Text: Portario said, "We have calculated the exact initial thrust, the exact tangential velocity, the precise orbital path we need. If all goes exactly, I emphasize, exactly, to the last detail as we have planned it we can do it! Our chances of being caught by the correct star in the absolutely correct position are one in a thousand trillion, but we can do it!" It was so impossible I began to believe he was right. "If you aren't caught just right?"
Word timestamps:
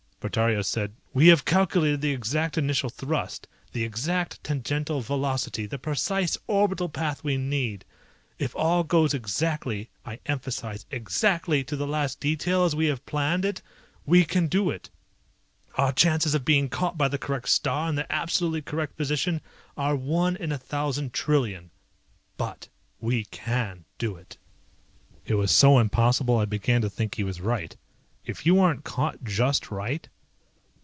Portario 0.21 0.63
said, 0.63 0.93
"We 1.15 1.29
have 1.29 1.45
calculated 1.45 1.99
the 2.01 2.11
exact 2.13 2.55
initial 2.55 2.91
thrust, 2.91 3.47
the 3.73 3.83
exact 3.83 4.43
tangential 4.43 5.01
velocity, 5.01 5.65
the 5.65 5.79
precise 5.79 6.37
orbital 6.45 6.89
path 6.89 7.23
we 7.23 7.37
need. 7.37 7.85
If 8.37 8.55
all 8.55 8.83
goes 8.83 9.15
exactly, 9.15 9.89
I 10.05 10.19
emphasize, 10.27 10.85
exactly, 10.91 11.63
to 11.63 11.75
the 11.75 11.87
last 11.87 12.19
detail 12.19 12.65
as 12.65 12.75
we 12.75 12.85
have 12.85 13.03
planned 13.07 13.45
it 13.45 13.63
we 14.05 14.23
can 14.23 14.45
do 14.45 14.69
it! 14.69 14.91
Our 15.73 15.91
chances 15.91 16.35
of 16.35 16.45
being 16.45 16.69
caught 16.69 16.99
by 16.99 17.07
the 17.07 17.17
correct 17.17 17.49
star 17.49 17.89
in 17.89 17.95
the 17.95 18.05
absolutely 18.13 18.61
correct 18.61 18.97
position 18.97 19.41
are 19.75 19.95
one 19.95 20.35
in 20.35 20.51
a 20.51 20.57
thousand 20.59 21.13
trillion, 21.13 21.71
but 22.37 22.69
we 22.99 23.23
can 23.25 23.85
do 23.97 24.17
it!" 24.17 24.37
It 25.25 25.33
was 25.33 25.49
so 25.49 25.79
impossible 25.79 26.37
I 26.37 26.45
began 26.45 26.81
to 26.83 26.91
believe 26.91 27.09
he 27.15 27.23
was 27.23 27.41
right. 27.41 27.75
"If 28.23 28.45
you 28.45 28.59
aren't 28.59 28.83
caught 28.83 29.23
just 29.23 29.71
right?" 29.71 30.07